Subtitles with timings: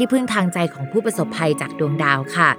[0.00, 2.50] ที่พึ่งทางใจของผู้ประสบภัยจากดวงดาวค่ะ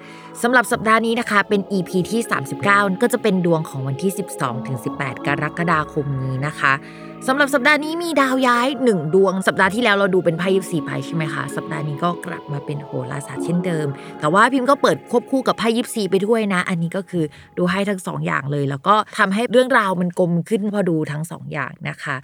[0.42, 2.22] สำหรับสัปดาห์นี้นะคะ เป็น EP ที่
[2.62, 4.12] 39 ก็จะเป็นดวงของวันที่
[4.68, 6.74] 12-18 กรกฎาคมนี้นะคะ
[7.28, 13.88] สำหรับสัปดาห์นี้มีดาวย้ายหนึ่งดวง สัปดาห์ที่แล้วเราดูเป็นไพ่ยิปซีไพ่ใช่ไหมคะสัปดาห์นี้ก็กลับมาเป็นโหราศาสตร์เช่นเดิม
[14.20, 17.24] แต่ว่าพิมพ์ก็เปิดควบคู่กับไพ่ยิปซีไปด้วยนะ อันนี้ก็คือ
[17.58, 22.16] ดูให้ทั้งสองอย่างเลย แล้วก็ทำให้เรื่องราวมันกลมขึ้นพอดูทั้งสองอย่างนะคะ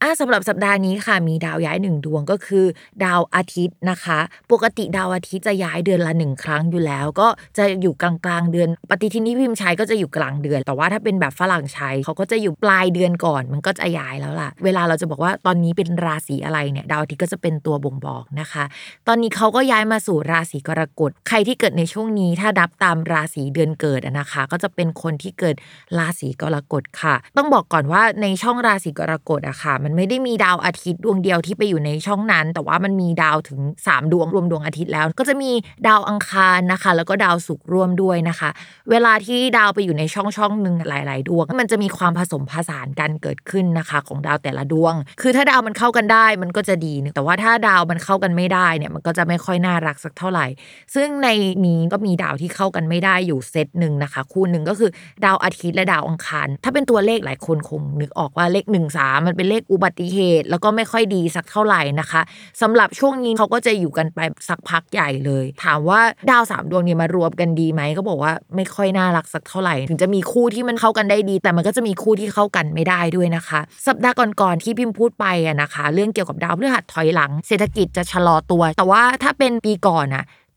[0.00, 2.64] อะสำหรับสัปดาห์นี้ค่ะมีดาวย้ายหนึ่งดวงก็คือ
[3.04, 4.18] ดาวอาทิตย์นะคะ
[4.50, 18.64] ปกติดาวอาทิตย์จะย้ายเดือนละหนึ่งครั้งอยู่แล้ว ก็จะอยู่กลางๆเดือน ปฏิทินที่พิมพ์ใช้ก็จะอยู่กลางเดือน แต่ว่าถ้าเป็นแบบฝรั่งใช้เขาก็จะอยู่ปลายเดือนก่อน มันก็จะย้ายแล้วล่ะ เวลาเราจะบอกว่าตอนนี้เป็นราศีอะไรเนี่ยดาวอาทิตย์ก็จะเป็นตัวบ่งบอกนะคะ
[19.08, 25.56] ตอนนี้เขาก็ย้ายมาสู่ราศีกรกฎใครที่เกิดในช่วงนี้ถ้าดับตามราศีเดือนเกิดนะคะ ก็จะเป็นคนที่เกิด
[25.98, 35.50] ราศีกรกฎค่ะ ต้องบอกก่อนว่าในช่องราศีกรกฎอะค่ะ มันไม่ได้มีดาวอาทิตย์ดวงเดียวที่ไปอยู่ในช่องนั้น แต่ว่ามันมีดาวถึง 3 ดวงรวมดวงอาทิตย์แล้ว ก็จะมี
[35.88, 38.50] ดาวอังคารนะคะ แล้วก็ดาวศุกร์ร่วมด้วยนะคะ
[38.90, 50.46] เวลาที่ดาวไปอยู่ในช่องช่องหนึ่งหลาย ๆ ดวง มันจะมีความผสมผสานกันเกิดขึ้นนะคะ ของดาวแต่ละดวง คือถ้าดาวมันเข้ากันได้มันก็จะดี แต่ว่าถ้าดาวมันเข้ากันไม่ได้เนี่ยมันก็จะไม่ค่อยน่ารักสักเท่าไหร่
[50.94, 51.28] ซึ่งใน
[51.66, 54.90] นี้ก็มีดาวที่เข้ากันไม่ได้อยู่เซตหนึ่งนะคะ คู่หนึ่งก็คือ
[55.24, 62.20] ดาวอาทิตย์และดาวอังคาร ถ้าเป็นตัวเลขหลายคนคงนึกออกว่าเลข1นึ่งสามันเป็นเลขอุบัติเหตุ แล้วก็ไม่ค่อยดีสักเท่าไหร่นะคะ
[62.62, 80.24] สำหรับช่วงนี้เขาก็จะอยู่กันไปสักพักใหญ่เลย ถามว่าดาวสามดวงนี้มารวมกันดีไหมก็บอกว่าไม่ค่อยน่ารักสักเท่าไหร่ ถึงจะมีคู่ที่มันเข้ากันได้ดี แต่มันก็จะมีคู่ที่เข้ากันไม่ได้ด้วยนะคะ สัปดาห์ก่อนๆที่พิมพ์พูดไปอะนะคะ เรื่องเกี่ยวกับดาวพฤหัสถอยหลัง เศรษฐกิจจะชะลอตัว แต่ว่าถ้าเป็นปีก่อนอะ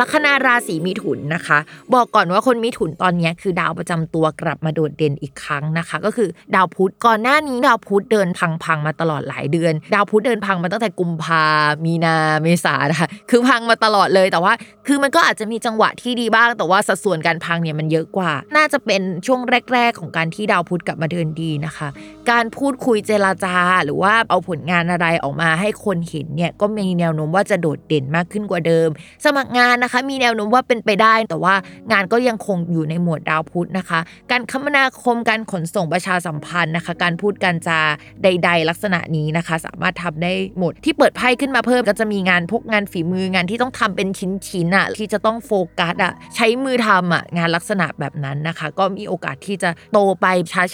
[0.00, 1.58] ลัคนาราศีมิถุนนะคะ
[1.94, 8.28] บอกก่อนว่าคนมิถุนตอนนี้คือดาวประจำตัวกลับมาโดดเด่นอีกครั้งนะคะ ก็คือดาวพุธก่อนหน้านี้ดาวพุธเดิน
[8.64, 11.44] พังๆมาตลอดหลายเดือน ดาวพุธเดินพังมาตั้งแต่กุมภา
[11.84, 14.52] มีนาเมษานะคะคือพังมาตลอดเลยแต่ว่า
[14.86, 19.40] คือมันก็อาจจะมีจังหวะที่ดีบ้าง แต่ว่าสัดส่วนการพังเนี่ยมันเยอะกว่า น่าจะเป็นช่วง
[19.72, 21.88] แรก ๆ ของการที่ดาวพุธกลับมาเดินดีนะคะ
[22.30, 28.88] การพูดคุยเจรจา หรือว่าเอาผลงานอะไรออกมาให้คนเห็นเนี่ยก็มีแนวโน้มว่าจะโดดเด่นมากขึ้นกว่าเดิม
[29.24, 31.54] สมัครงานนะคะ มีแนวโน้มว่าเป็นไปได้ แต่ว่า
[31.92, 34.00] งานก็ยังคงอยู่ในหมวดดาวพุธนะคะ
[34.30, 37.80] การคมนาคมการขนส่งประชาสัมพันธ์นะคะ การพูดการจา
[38.22, 50.26] ใด ๆ ลักษณะนี้นะคะ สามารถทำได้หมดที่เปิดไพ่ขึ้นมาเพิ่มก็จะมีงานพวกงานฝีมืองานที่ต้องทำเป็นชิ้นๆอะที่จะต้องโฟกัสอะใช้มือทำอะงานลักษณะแบบนั้นนะคะ ก็มีโอกาสที่จะโตไป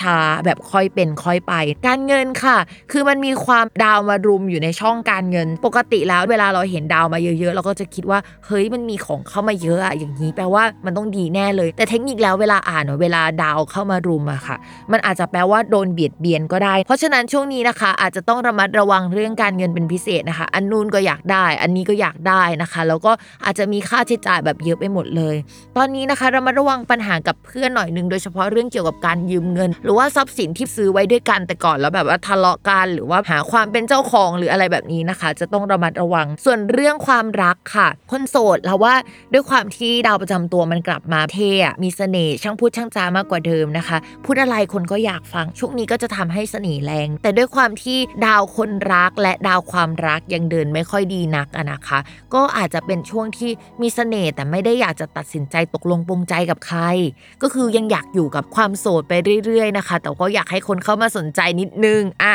[0.03, 1.55] ช้าๆแบบค่อยเป็นค่อยไป
[1.87, 2.59] การเงินค่ะ
[2.93, 14.57] คือมันมีความดาวมารุมอยู่ในช่องการเงิน ปกติแล้วเวลาเราเห็นดาวมาเยอะ ๆ เราก็จะคิดว่าเฮ้ยมันมีของเข้ามาเยอะอะอย่างนี้แปลว่ามันต้องดีแน่เลย แต่เทคนิคแล้วเวลาอ่านเวลาดาวเข้ามารุมอะค่ะ
[14.93, 23.13] มันอาจจะแปลว่าโดนเบียดเบียนก็ได้ เพราะฉะนั้นช่วงนี้นะคะ อาจจะต้องระมัดระวังเรื่องการเงินเป็นพิเศษนะคะ อันนู้นก็อยากได้ อันนี้ก็อยากได้นะคะ แล้วก็
[23.45, 25.37] อาจจะมีค่าใช้จ่ายแบบเยอะไปหมดเลย
[25.77, 38.90] ตอนนี้นะคะระมัดระวังปัญหากับเพื่อนหน่อยนึงโดยเฉพาะเรื่องเกี่ยวกับการยืมเงิน หรือว่าทรัพย์สินที่ซื้อไว้ด้วยกันแต่ก่อนแล้วแบบว่าทะเลาะกันหรือว่าหาความเป็นเจ้าของหรืออะไรแบบนี้นะคะ จะต้องระมัดระวัง ส่วนเรื่องความรักค่ะ คนโสดเราว่า
[39.33, 41.51] ด้วยความที่ดาวประจำตัวมันกลับมาเท่
[41.83, 51.99] มีเสน่ห์ช่างพูดช่างจามากกว่าเดิมนะคะ พูดอะไรคนก็อยากฟัง ช่วงนี้ก็จะทำให้เสน่ห์แรง แต่ด้วยความที่ดาวคนรักและดาวความรักยังเดินไม่ค่อยดีนักอะนะคะ
[52.35, 53.51] ก็อาจจะเป็นช่วงที่
[53.83, 56.81] มีเสน่ห์แต่ไม่ได้อยากจะตัดสินใจตกลงปรงใจกับใคร
[57.43, 59.13] ก็คือยังอยากอยู่กับความโสดไป
[59.45, 62.35] เรื่อยๆนะคะ แต่ก็อยากให้คนเข้ามาสนใจนิดนึงอะ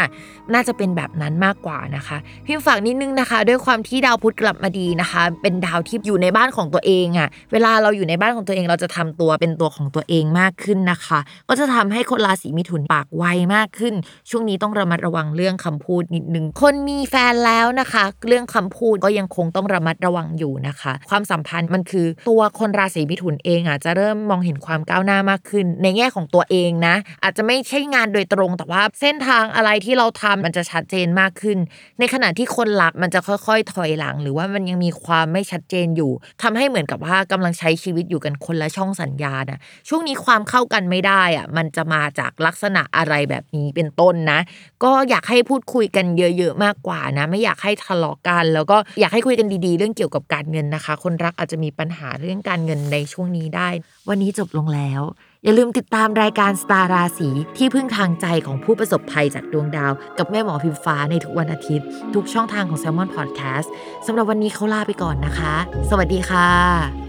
[0.53, 11.19] น่าจะเป็นแบบนั้นมากกว่านะคะ พิมพ์ฝากนิดนึงนะคะ ด้วยความที่ดาวพุธกลับมาดีนะคะ เป็นดาวที่อยู่ในบ้านานของตัวเองอะ่ะ เวลาเราอยู่ในบ้านของตัวเองเราจะทำตัวเป็นตัวของตัวเองมากขึ้นนะคะ
[11.49, 13.23] ก็จะทำให้คนราศีมิถุนปากไว
[13.55, 13.93] มากขึ้น
[14.29, 31.57] ช่วงนี้ต้องระมัดระวังเรื่องคำพูดนิดนึง คนมีแฟนแล้วนะคะ เรื่องคำพูดก็ยังคงต้องระมัดระวังอยู่นะคะ ความสัมพันธ์มันคือตัวคนราศีมิถุนเองอะจะเริ่มมองเห็นความก้าวหน้ามากขึ้น ในแง่ของตัวเองนะ อาจจะไม่ใช่งานโดยตรงแต่ว่าเส้นทางอะไรที่เราทำมันจะชัดเจนมากขึ้น
[31.99, 36.11] ในขณะที่คนรักมันจะค่อย ๆ ถอยหลัง หรือว่ามันยังมีความไม่ชัดเจนอยู่
[36.41, 44.39] ทำให้เหมือนกับว่ากำลังใช้ชีวิตอยู่กันคนละช่องสัญญาณนะช่วงนี้ความเข้ากันไม่ได้อะมันจะมาจากลักษณะอะไรแบบนี้เป็นต้นนะ
[44.83, 53.69] ก็อยากให้พูดคุยกันเยอะ ๆ มากกว่านะ ไม่อยากให้ทะเลาะกัน แล้วก็อยากให้คุยกันดีๆ เรื่องเกี่ยวกับการเงินนะคะ คนรักอาจจะมีปัญหาเรื่องการเงินในช่วงนี้ได้
[54.09, 55.01] วันนี้จบลงแล้ว
[55.45, 63.67] อย่าลืมติดตามรายการสตาราสีที่พึ่งทางใจของผู้ประสบภัยจากดวงดาว กับแม่หมอพิมฟ้าในทุกวันอาทิตย์ ทุกช่องทางของ s ซ l m o n Podcast
[64.05, 65.55] สำหรับวันนี้เขาลาไปก่อนนะคะ
[65.89, 67.04] สวัสดีค่ะ